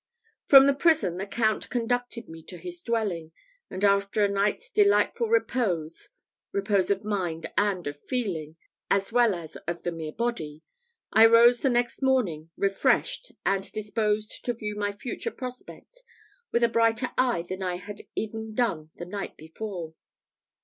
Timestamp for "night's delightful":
4.27-5.27